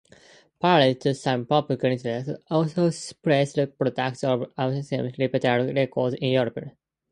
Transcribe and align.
Parallel 0.59 0.95
to 0.95 1.13
Sub 1.13 1.47
Pop 1.47 1.67
Glitterhouse 1.67 2.31
also 2.49 2.89
placed 3.21 3.59
products 3.77 4.23
of 4.23 4.51
Amphetamine 4.57 5.15
Reptile 5.31 5.71
Records 5.75 6.15
in 6.19 6.29
Europe. 6.29 6.57